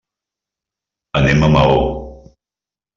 Anem 1.21 1.47
a 1.49 1.53
Maó. 1.59 1.79